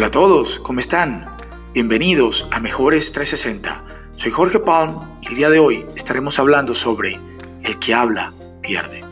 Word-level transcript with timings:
Hola 0.00 0.06
a 0.06 0.12
todos, 0.12 0.58
¿cómo 0.60 0.80
están? 0.80 1.26
Bienvenidos 1.74 2.48
a 2.52 2.58
Mejores 2.58 3.12
360. 3.12 3.84
Soy 4.16 4.30
Jorge 4.30 4.58
Palm 4.58 5.18
y 5.20 5.28
el 5.28 5.34
día 5.34 5.50
de 5.50 5.58
hoy 5.58 5.84
estaremos 5.94 6.38
hablando 6.38 6.74
sobre 6.74 7.20
el 7.62 7.78
que 7.78 7.92
habla 7.92 8.32
pierde. 8.62 9.04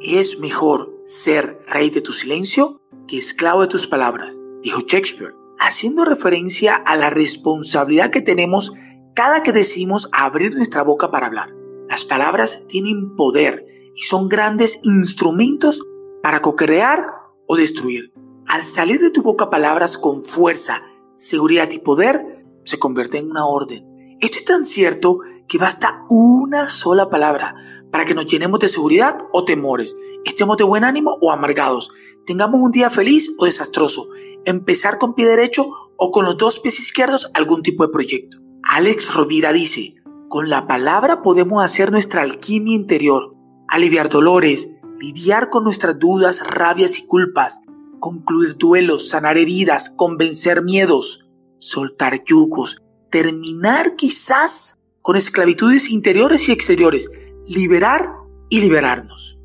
Es 0.00 0.38
mejor 0.38 0.90
ser 1.04 1.58
rey 1.66 1.90
de 1.90 2.00
tu 2.00 2.12
silencio 2.12 2.80
que 3.06 3.18
esclavo 3.18 3.60
de 3.60 3.68
tus 3.68 3.86
palabras, 3.86 4.40
dijo 4.62 4.80
Shakespeare, 4.86 5.34
haciendo 5.58 6.06
referencia 6.06 6.76
a 6.76 6.96
la 6.96 7.10
responsabilidad 7.10 8.10
que 8.10 8.22
tenemos 8.22 8.72
cada 9.14 9.42
que 9.42 9.52
decimos 9.52 10.08
abrir 10.12 10.54
nuestra 10.54 10.82
boca 10.82 11.10
para 11.10 11.26
hablar. 11.26 11.63
Las 11.94 12.04
palabras 12.04 12.66
tienen 12.66 13.14
poder 13.14 13.64
y 13.94 14.02
son 14.02 14.28
grandes 14.28 14.80
instrumentos 14.82 15.80
para 16.24 16.40
co-crear 16.40 17.06
o 17.46 17.54
destruir. 17.54 18.12
Al 18.48 18.64
salir 18.64 19.00
de 19.00 19.12
tu 19.12 19.22
boca 19.22 19.48
palabras 19.48 19.96
con 19.96 20.20
fuerza, 20.20 20.82
seguridad 21.14 21.70
y 21.70 21.78
poder, 21.78 22.44
se 22.64 22.80
convierte 22.80 23.18
en 23.18 23.30
una 23.30 23.46
orden. 23.46 23.86
Esto 24.20 24.38
es 24.38 24.44
tan 24.44 24.64
cierto 24.64 25.20
que 25.46 25.58
basta 25.58 26.04
una 26.10 26.68
sola 26.68 27.10
palabra 27.10 27.54
para 27.92 28.04
que 28.04 28.14
nos 28.14 28.26
llenemos 28.26 28.58
de 28.58 28.66
seguridad 28.66 29.16
o 29.32 29.44
temores, 29.44 29.94
estemos 30.24 30.56
de 30.56 30.64
buen 30.64 30.82
ánimo 30.82 31.16
o 31.20 31.30
amargados, 31.30 31.92
tengamos 32.26 32.60
un 32.60 32.72
día 32.72 32.90
feliz 32.90 33.30
o 33.38 33.44
desastroso, 33.44 34.08
empezar 34.44 34.98
con 34.98 35.14
pie 35.14 35.28
derecho 35.28 35.64
o 35.96 36.10
con 36.10 36.24
los 36.24 36.36
dos 36.38 36.58
pies 36.58 36.80
izquierdos 36.80 37.30
algún 37.34 37.62
tipo 37.62 37.86
de 37.86 37.92
proyecto. 37.92 38.38
Alex 38.64 39.14
Rovira 39.14 39.52
dice, 39.52 39.94
con 40.34 40.50
la 40.50 40.66
palabra 40.66 41.22
podemos 41.22 41.62
hacer 41.62 41.92
nuestra 41.92 42.22
alquimia 42.22 42.74
interior, 42.74 43.36
aliviar 43.68 44.08
dolores, 44.08 44.68
lidiar 44.98 45.48
con 45.48 45.62
nuestras 45.62 45.96
dudas, 45.96 46.44
rabias 46.44 46.98
y 46.98 47.06
culpas, 47.06 47.60
concluir 48.00 48.56
duelos, 48.56 49.10
sanar 49.10 49.38
heridas, 49.38 49.90
convencer 49.90 50.64
miedos, 50.64 51.24
soltar 51.60 52.24
yugos, 52.26 52.82
terminar 53.12 53.94
quizás 53.94 54.76
con 55.02 55.14
esclavitudes 55.14 55.88
interiores 55.88 56.48
y 56.48 56.52
exteriores, 56.52 57.12
liberar 57.46 58.14
y 58.48 58.60
liberarnos. 58.60 59.38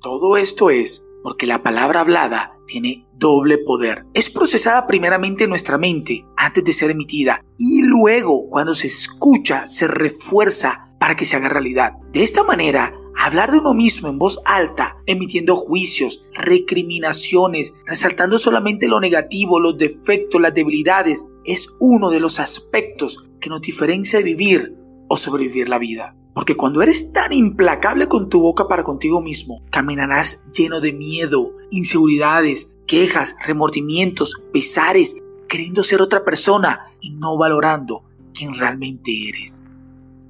Todo 0.00 0.36
esto 0.36 0.70
es 0.70 1.04
porque 1.24 1.48
la 1.48 1.64
palabra 1.64 1.98
hablada 1.98 2.56
tiene 2.68 3.08
doble 3.14 3.58
poder. 3.58 4.06
Es 4.14 4.30
procesada 4.30 4.86
primeramente 4.86 5.44
en 5.44 5.50
nuestra 5.50 5.78
mente 5.78 6.24
antes 6.36 6.62
de 6.62 6.72
ser 6.72 6.90
emitida 6.90 7.44
y 7.58 7.82
luego 7.82 8.48
cuando 8.48 8.76
se 8.76 8.86
escucha 8.86 9.66
se 9.66 9.88
refuerza 9.88 10.88
para 11.00 11.16
que 11.16 11.24
se 11.24 11.36
haga 11.36 11.48
realidad. 11.48 11.94
De 12.12 12.22
esta 12.22 12.44
manera, 12.44 12.94
hablar 13.18 13.50
de 13.50 13.58
uno 13.58 13.74
mismo 13.74 14.08
en 14.08 14.18
voz 14.18 14.40
alta, 14.44 14.98
emitiendo 15.06 15.56
juicios, 15.56 16.22
recriminaciones, 16.34 17.74
resaltando 17.86 18.38
solamente 18.38 18.88
lo 18.88 19.00
negativo, 19.00 19.58
los 19.58 19.76
defectos, 19.76 20.40
las 20.40 20.54
debilidades, 20.54 21.26
es 21.44 21.68
uno 21.80 22.10
de 22.10 22.20
los 22.20 22.38
aspectos 22.38 23.24
que 23.40 23.50
nos 23.50 23.62
diferencia 23.62 24.18
de 24.18 24.24
vivir 24.24 24.74
o 25.08 25.16
sobrevivir 25.16 25.68
la 25.68 25.78
vida. 25.78 26.17
Porque 26.38 26.54
cuando 26.54 26.82
eres 26.82 27.10
tan 27.10 27.32
implacable 27.32 28.06
con 28.06 28.28
tu 28.28 28.40
boca 28.40 28.68
para 28.68 28.84
contigo 28.84 29.20
mismo, 29.20 29.64
caminarás 29.72 30.40
lleno 30.52 30.80
de 30.80 30.92
miedo, 30.92 31.52
inseguridades, 31.72 32.70
quejas, 32.86 33.34
remordimientos, 33.44 34.40
pesares, 34.52 35.16
queriendo 35.48 35.82
ser 35.82 36.00
otra 36.00 36.24
persona 36.24 36.80
y 37.00 37.10
no 37.10 37.36
valorando 37.36 38.04
quién 38.32 38.54
realmente 38.54 39.10
eres. 39.28 39.60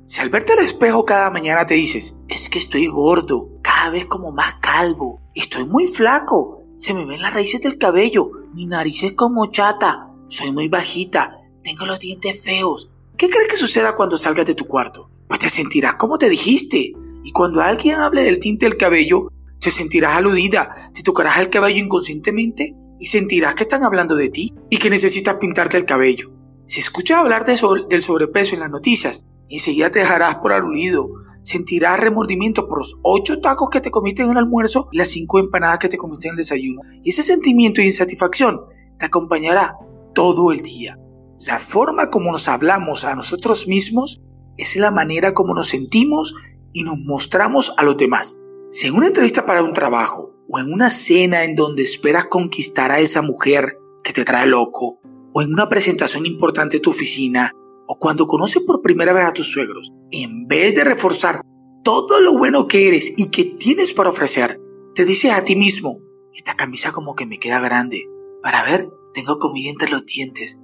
Si 0.06 0.22
al 0.22 0.30
verte 0.30 0.54
al 0.54 0.60
espejo 0.60 1.04
cada 1.04 1.30
mañana 1.30 1.66
te 1.66 1.74
dices, 1.74 2.16
es 2.26 2.48
que 2.48 2.58
estoy 2.58 2.86
gordo, 2.86 3.50
cada 3.60 3.90
vez 3.90 4.06
como 4.06 4.32
más 4.32 4.54
calvo, 4.62 5.20
estoy 5.34 5.66
muy 5.66 5.88
flaco, 5.88 6.62
se 6.78 6.94
me 6.94 7.04
ven 7.04 7.20
las 7.20 7.34
raíces 7.34 7.60
del 7.60 7.76
cabello, 7.76 8.30
mi 8.54 8.64
nariz 8.64 9.02
es 9.02 9.12
como 9.12 9.50
chata, 9.50 10.08
soy 10.28 10.52
muy 10.52 10.68
bajita, 10.68 11.42
tengo 11.62 11.84
los 11.84 12.00
dientes 12.00 12.42
feos. 12.42 12.88
¿Qué 13.18 13.28
crees 13.28 13.48
que 13.48 13.58
suceda 13.58 13.94
cuando 13.94 14.16
salgas 14.16 14.46
de 14.46 14.54
tu 14.54 14.64
cuarto? 14.64 15.10
Pues 15.28 15.40
te 15.40 15.48
sentirás 15.48 15.94
como 15.94 16.18
te 16.18 16.28
dijiste. 16.28 16.92
Y 17.22 17.32
cuando 17.32 17.60
alguien 17.60 17.96
hable 17.96 18.22
del 18.22 18.38
tinte 18.38 18.66
del 18.66 18.76
cabello, 18.76 19.28
te 19.60 19.70
sentirás 19.70 20.16
aludida, 20.16 20.90
te 20.94 21.02
tocarás 21.02 21.38
el 21.40 21.50
cabello 21.50 21.84
inconscientemente 21.84 22.74
y 22.98 23.06
sentirás 23.06 23.54
que 23.54 23.64
están 23.64 23.82
hablando 23.82 24.16
de 24.16 24.28
ti 24.28 24.54
y 24.70 24.78
que 24.78 24.90
necesitas 24.90 25.36
pintarte 25.36 25.76
el 25.76 25.84
cabello. 25.84 26.32
Si 26.66 26.80
escuchas 26.80 27.18
hablar 27.18 27.44
de 27.44 27.58
del 27.88 28.02
sobrepeso 28.02 28.54
en 28.54 28.60
las 28.60 28.70
noticias, 28.70 29.24
enseguida 29.48 29.90
te 29.90 30.00
dejarás 30.00 30.36
por 30.36 30.52
aludido. 30.52 31.08
Sentirás 31.42 31.98
remordimiento 31.98 32.68
por 32.68 32.78
los 32.78 32.98
ocho 33.02 33.40
tacos 33.40 33.70
que 33.70 33.80
te 33.80 33.90
comiste 33.90 34.22
en 34.22 34.30
el 34.30 34.36
almuerzo 34.36 34.88
y 34.92 34.98
las 34.98 35.08
cinco 35.08 35.38
empanadas 35.38 35.78
que 35.78 35.88
te 35.88 35.96
comiste 35.96 36.28
en 36.28 36.32
el 36.32 36.38
desayuno. 36.38 36.82
Y 37.02 37.10
ese 37.10 37.22
sentimiento 37.22 37.80
de 37.80 37.86
insatisfacción 37.86 38.60
te 38.98 39.06
acompañará 39.06 39.76
todo 40.14 40.52
el 40.52 40.62
día. 40.62 40.98
La 41.40 41.58
forma 41.58 42.10
como 42.10 42.32
nos 42.32 42.48
hablamos 42.48 43.04
a 43.04 43.14
nosotros 43.14 43.66
mismos 43.66 44.20
es 44.58 44.76
la 44.76 44.90
manera 44.90 45.32
como 45.32 45.54
nos 45.54 45.68
sentimos 45.68 46.34
y 46.72 46.82
nos 46.82 46.98
mostramos 46.98 47.72
a 47.76 47.84
los 47.84 47.96
demás. 47.96 48.36
Si 48.70 48.88
en 48.88 48.94
una 48.94 49.06
entrevista 49.06 49.46
para 49.46 49.62
un 49.62 49.72
trabajo 49.72 50.34
o 50.48 50.58
en 50.58 50.72
una 50.72 50.90
cena 50.90 51.44
en 51.44 51.56
donde 51.56 51.82
esperas 51.82 52.26
conquistar 52.26 52.92
a 52.92 53.00
esa 53.00 53.22
mujer 53.22 53.78
que 54.02 54.12
te 54.12 54.24
trae 54.24 54.46
loco, 54.46 55.00
o 55.32 55.42
en 55.42 55.52
una 55.52 55.68
presentación 55.68 56.26
importante 56.26 56.76
de 56.76 56.80
tu 56.80 56.90
oficina, 56.90 57.52
o 57.86 57.98
cuando 57.98 58.26
conoces 58.26 58.62
por 58.62 58.82
primera 58.82 59.12
vez 59.12 59.24
a 59.24 59.32
tus 59.32 59.50
suegros, 59.50 59.90
en 60.10 60.46
vez 60.46 60.74
de 60.74 60.84
reforzar 60.84 61.42
todo 61.84 62.20
lo 62.20 62.36
bueno 62.36 62.66
que 62.66 62.88
eres 62.88 63.12
y 63.16 63.30
que 63.30 63.44
tienes 63.44 63.92
para 63.92 64.10
ofrecer, 64.10 64.60
te 64.94 65.04
dices 65.04 65.32
a 65.32 65.44
ti 65.44 65.56
mismo, 65.56 66.00
esta 66.34 66.54
camisa 66.54 66.92
como 66.92 67.14
que 67.14 67.26
me 67.26 67.38
queda 67.38 67.60
grande. 67.60 68.06
Para 68.42 68.64
ver, 68.64 68.90
tengo 69.14 69.38
comida 69.38 69.70
entre 69.70 69.90
los 69.90 70.04
dientes. 70.04 70.58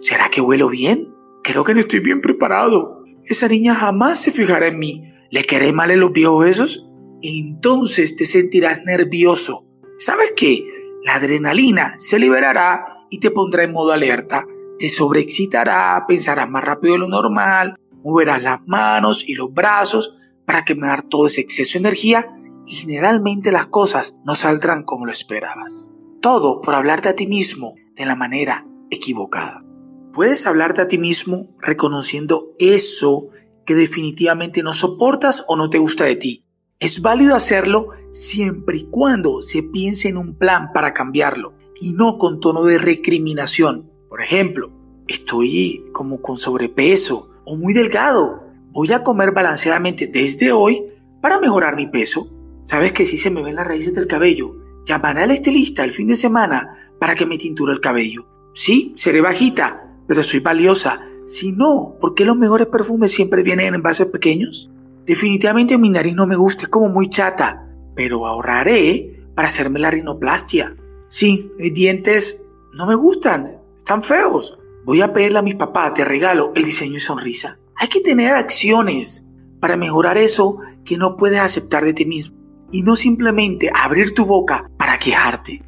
¿Será 0.00 0.28
que 0.30 0.40
huelo 0.40 0.68
bien? 0.68 1.14
Creo 1.42 1.64
que 1.64 1.74
no 1.74 1.80
estoy 1.80 2.00
bien 2.00 2.20
preparado 2.20 2.97
esa 3.28 3.48
niña 3.48 3.74
jamás 3.74 4.20
se 4.20 4.32
fijará 4.32 4.68
en 4.68 4.78
mí. 4.78 5.12
¿Le 5.30 5.44
queré 5.44 5.72
mal 5.72 5.90
en 5.90 6.00
los 6.00 6.12
viejos 6.12 6.44
besos? 6.44 6.86
Entonces 7.22 8.16
te 8.16 8.24
sentirás 8.24 8.84
nervioso. 8.84 9.66
¿Sabes 9.98 10.32
qué? 10.36 10.66
La 11.04 11.16
adrenalina 11.16 11.94
se 11.98 12.18
liberará 12.18 13.04
y 13.10 13.20
te 13.20 13.30
pondrá 13.30 13.64
en 13.64 13.72
modo 13.72 13.92
alerta. 13.92 14.46
Te 14.78 14.88
sobreexcitará, 14.88 16.04
pensarás 16.06 16.48
más 16.48 16.64
rápido 16.64 16.94
de 16.94 17.00
lo 17.00 17.08
normal, 17.08 17.76
moverás 18.02 18.42
las 18.42 18.60
manos 18.66 19.24
y 19.26 19.34
los 19.34 19.52
brazos 19.52 20.14
para 20.46 20.64
quemar 20.64 21.02
todo 21.02 21.26
ese 21.26 21.42
exceso 21.42 21.74
de 21.74 21.80
energía 21.80 22.24
y 22.64 22.74
generalmente 22.74 23.52
las 23.52 23.66
cosas 23.66 24.14
no 24.24 24.34
saldrán 24.34 24.84
como 24.84 25.04
lo 25.04 25.12
esperabas. 25.12 25.90
Todo 26.22 26.60
por 26.60 26.74
hablarte 26.74 27.08
a 27.08 27.14
ti 27.14 27.26
mismo 27.26 27.74
de 27.94 28.06
la 28.06 28.14
manera 28.14 28.66
equivocada. 28.90 29.67
Puedes 30.12 30.46
hablarte 30.46 30.80
a 30.80 30.88
ti 30.88 30.98
mismo 30.98 31.54
reconociendo 31.60 32.54
eso 32.58 33.28
que 33.66 33.74
definitivamente 33.74 34.62
no 34.62 34.72
soportas 34.72 35.44
o 35.46 35.56
no 35.56 35.68
te 35.68 35.78
gusta 35.78 36.04
de 36.04 36.16
ti. 36.16 36.44
Es 36.80 37.02
válido 37.02 37.34
hacerlo 37.34 37.88
siempre 38.10 38.78
y 38.78 38.84
cuando 38.84 39.42
se 39.42 39.62
piense 39.62 40.08
en 40.08 40.16
un 40.16 40.38
plan 40.38 40.72
para 40.72 40.94
cambiarlo 40.94 41.54
y 41.80 41.92
no 41.92 42.18
con 42.18 42.40
tono 42.40 42.64
de 42.64 42.78
recriminación. 42.78 43.90
Por 44.08 44.22
ejemplo, 44.22 44.72
estoy 45.06 45.84
como 45.92 46.22
con 46.22 46.36
sobrepeso 46.36 47.28
o 47.44 47.56
muy 47.56 47.74
delgado. 47.74 48.44
Voy 48.70 48.92
a 48.92 49.02
comer 49.02 49.32
balanceadamente 49.32 50.06
desde 50.06 50.52
hoy 50.52 50.84
para 51.20 51.38
mejorar 51.38 51.76
mi 51.76 51.86
peso. 51.88 52.30
Sabes 52.62 52.92
que 52.92 53.04
si 53.04 53.18
se 53.18 53.30
me 53.30 53.42
ven 53.42 53.56
las 53.56 53.66
raíces 53.66 53.92
del 53.94 54.06
cabello, 54.06 54.54
llamaré 54.86 55.22
al 55.22 55.30
estilista 55.30 55.84
el 55.84 55.92
fin 55.92 56.06
de 56.06 56.16
semana 56.16 56.94
para 56.98 57.14
que 57.14 57.26
me 57.26 57.38
tinture 57.38 57.72
el 57.72 57.80
cabello. 57.80 58.28
Sí, 58.54 58.92
seré 58.96 59.20
bajita, 59.20 59.87
pero 60.08 60.24
soy 60.24 60.40
valiosa. 60.40 61.00
Si 61.26 61.52
no, 61.52 61.96
¿por 62.00 62.14
qué 62.14 62.24
los 62.24 62.36
mejores 62.36 62.66
perfumes 62.66 63.12
siempre 63.12 63.44
vienen 63.44 63.66
en 63.66 63.74
envases 63.76 64.06
pequeños? 64.06 64.70
Definitivamente 65.06 65.78
mi 65.78 65.90
nariz 65.90 66.14
no 66.14 66.26
me 66.26 66.34
gusta, 66.34 66.64
es 66.64 66.68
como 66.68 66.88
muy 66.88 67.08
chata, 67.08 67.68
pero 67.94 68.26
ahorraré 68.26 69.22
para 69.36 69.48
hacerme 69.48 69.78
la 69.78 69.90
rinoplastia. 69.90 70.74
Sí, 71.06 71.52
mis 71.58 71.72
dientes 71.72 72.42
no 72.72 72.86
me 72.86 72.94
gustan, 72.94 73.60
están 73.76 74.02
feos. 74.02 74.58
Voy 74.84 75.02
a 75.02 75.12
pedirle 75.12 75.38
a 75.38 75.42
mis 75.42 75.56
papás, 75.56 75.94
te 75.94 76.04
regalo 76.04 76.52
el 76.54 76.64
diseño 76.64 76.96
y 76.96 77.00
sonrisa. 77.00 77.60
Hay 77.76 77.88
que 77.88 78.00
tener 78.00 78.34
acciones 78.34 79.24
para 79.60 79.76
mejorar 79.76 80.18
eso 80.18 80.58
que 80.84 80.96
no 80.96 81.16
puedes 81.16 81.40
aceptar 81.40 81.84
de 81.84 81.94
ti 81.94 82.06
mismo 82.06 82.36
y 82.70 82.82
no 82.82 82.96
simplemente 82.96 83.70
abrir 83.74 84.14
tu 84.14 84.26
boca 84.26 84.70
para 84.78 84.98
quejarte. 84.98 85.62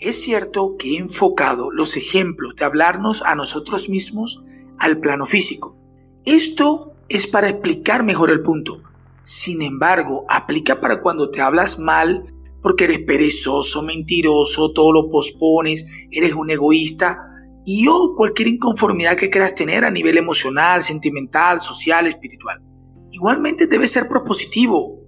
Es 0.00 0.22
cierto 0.22 0.76
que 0.78 0.94
he 0.94 0.98
enfocado 0.98 1.72
los 1.72 1.96
ejemplos 1.96 2.54
de 2.54 2.64
hablarnos 2.64 3.22
a 3.22 3.34
nosotros 3.34 3.88
mismos 3.88 4.44
al 4.78 5.00
plano 5.00 5.26
físico. 5.26 5.76
Esto 6.24 6.92
es 7.08 7.26
para 7.26 7.48
explicar 7.48 8.04
mejor 8.04 8.30
el 8.30 8.42
punto. 8.42 8.80
Sin 9.24 9.60
embargo, 9.60 10.24
aplica 10.28 10.80
para 10.80 11.00
cuando 11.00 11.30
te 11.30 11.40
hablas 11.40 11.80
mal 11.80 12.24
porque 12.62 12.84
eres 12.84 13.00
perezoso, 13.00 13.82
mentiroso, 13.82 14.72
todo 14.72 14.92
lo 14.92 15.08
pospones, 15.08 15.84
eres 16.12 16.34
un 16.34 16.50
egoísta 16.50 17.18
y 17.66 17.88
o 17.88 18.14
cualquier 18.16 18.48
inconformidad 18.48 19.16
que 19.16 19.30
quieras 19.30 19.56
tener 19.56 19.84
a 19.84 19.90
nivel 19.90 20.16
emocional, 20.16 20.84
sentimental, 20.84 21.58
social, 21.58 22.06
espiritual. 22.06 22.62
igualmente 23.10 23.66
debe 23.66 23.88
ser 23.88 24.06
propositivo. 24.06 25.00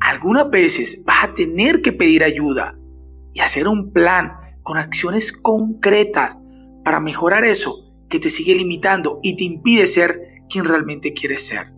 Algunas 0.00 0.50
veces 0.50 1.02
vas 1.04 1.24
a 1.24 1.34
tener 1.34 1.80
que 1.80 1.92
pedir 1.92 2.24
ayuda 2.24 2.78
y 3.32 3.40
hacer 3.40 3.68
un 3.68 3.92
plan 3.92 4.32
con 4.62 4.76
acciones 4.76 5.32
concretas 5.32 6.36
para 6.84 7.00
mejorar 7.00 7.44
eso 7.44 7.84
que 8.08 8.18
te 8.18 8.30
sigue 8.30 8.54
limitando 8.54 9.20
y 9.22 9.36
te 9.36 9.44
impide 9.44 9.86
ser 9.86 10.42
quien 10.48 10.64
realmente 10.64 11.12
quieres 11.12 11.46
ser. 11.46 11.72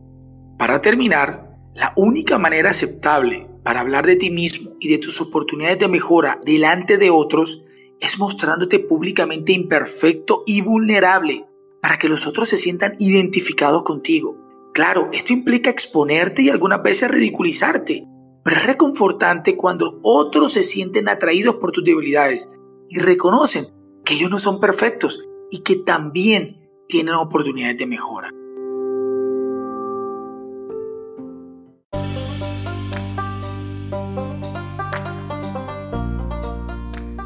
Para 0.58 0.80
terminar, 0.80 1.56
la 1.74 1.92
única 1.96 2.38
manera 2.38 2.70
aceptable 2.70 3.48
para 3.62 3.80
hablar 3.80 4.06
de 4.06 4.16
ti 4.16 4.30
mismo 4.30 4.72
y 4.80 4.88
de 4.88 4.98
tus 4.98 5.20
oportunidades 5.20 5.78
de 5.78 5.88
mejora 5.88 6.38
delante 6.44 6.98
de 6.98 7.10
otros 7.10 7.62
es 8.00 8.18
mostrándote 8.18 8.78
públicamente 8.78 9.52
imperfecto 9.52 10.42
y 10.46 10.62
vulnerable 10.62 11.46
para 11.82 11.98
que 11.98 12.08
los 12.08 12.26
otros 12.26 12.48
se 12.48 12.56
sientan 12.56 12.94
identificados 12.98 13.82
contigo. 13.82 14.36
Claro, 14.72 15.08
esto 15.12 15.32
implica 15.32 15.70
exponerte 15.70 16.42
y 16.42 16.48
algunas 16.48 16.82
veces 16.82 17.10
ridiculizarte, 17.10 18.04
pero 18.42 18.56
es 18.56 18.66
reconfortante 18.66 19.56
cuando 19.56 19.98
otros 20.02 20.52
se 20.52 20.62
sienten 20.62 21.08
atraídos 21.08 21.56
por 21.56 21.72
tus 21.72 21.84
debilidades 21.84 22.48
y 22.88 22.98
reconocen 22.98 23.68
que 24.04 24.14
ellos 24.14 24.30
no 24.30 24.38
son 24.38 24.60
perfectos 24.60 25.28
y 25.50 25.60
que 25.60 25.76
también 25.76 26.68
tienen 26.88 27.14
oportunidades 27.14 27.78
de 27.78 27.86
mejora. 27.86 28.30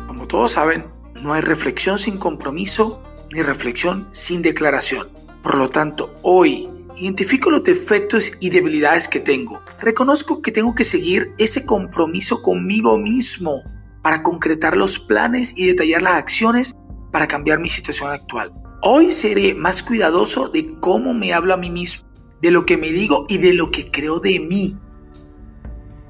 Como 0.07 0.27
todos 0.27 0.53
saben, 0.53 0.87
no 1.15 1.33
hay 1.33 1.41
reflexión 1.41 1.99
sin 1.99 2.19
compromiso 2.19 3.03
ni 3.33 3.43
reflexión 3.43 4.07
sin 4.11 4.43
declaración. 4.43 5.09
Por 5.43 5.57
lo 5.57 5.71
tanto, 5.71 6.15
hoy 6.23 6.69
identifico 6.97 7.51
los 7.51 7.65
defectos 7.65 8.33
y 8.41 8.51
debilidades 8.51 9.09
que 9.09 9.21
tengo. 9.21 9.63
Reconozco 9.81 10.43
que 10.43 10.53
tengo 10.53 10.75
que 10.75 10.85
seguir 10.85 11.33
ese 11.39 11.65
compromiso 11.65 12.43
conmigo 12.43 12.99
mismo 12.99 13.63
para 14.03 14.23
concretar 14.23 14.77
los 14.77 14.99
planes 14.99 15.53
y 15.57 15.67
detallar 15.67 16.03
las 16.03 16.15
acciones 16.15 16.75
para 17.11 17.27
cambiar 17.27 17.59
mi 17.59 17.69
situación 17.69 18.11
actual. 18.11 18.53
Hoy 18.83 19.11
seré 19.11 19.55
más 19.55 19.83
cuidadoso 19.83 20.49
de 20.49 20.79
cómo 20.81 21.15
me 21.15 21.33
hablo 21.33 21.55
a 21.55 21.57
mí 21.57 21.71
mismo, 21.71 22.07
de 22.43 22.51
lo 22.51 22.67
que 22.67 22.77
me 22.77 22.91
digo 22.91 23.25
y 23.29 23.39
de 23.39 23.55
lo 23.55 23.71
que 23.71 23.91
creo 23.91 24.21
de 24.21 24.41
mí. 24.41 24.77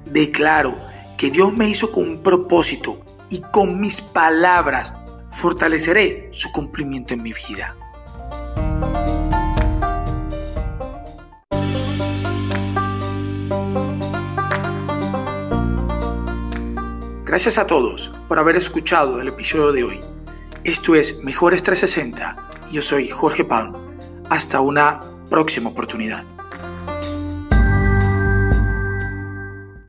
Declaro 0.06 0.76
que 1.16 1.30
Dios 1.30 1.56
me 1.56 1.68
hizo 1.68 1.92
con 1.92 2.08
un 2.08 2.22
propósito 2.22 3.00
y 3.30 3.40
con 3.52 3.80
mis 3.80 4.00
palabras 4.00 4.94
fortaleceré 5.30 6.28
su 6.32 6.50
cumplimiento 6.52 7.14
en 7.14 7.22
mi 7.22 7.32
vida. 7.32 7.76
Gracias 17.34 17.58
a 17.58 17.66
todos 17.66 18.12
por 18.28 18.38
haber 18.38 18.54
escuchado 18.54 19.20
el 19.20 19.26
episodio 19.26 19.72
de 19.72 19.82
hoy. 19.82 20.00
Esto 20.62 20.94
es 20.94 21.18
Mejores 21.24 21.64
360. 21.64 22.68
Yo 22.70 22.80
soy 22.80 23.08
Jorge 23.08 23.44
Palm. 23.44 23.74
Hasta 24.30 24.60
una 24.60 25.00
próxima 25.28 25.70
oportunidad. 25.70 26.24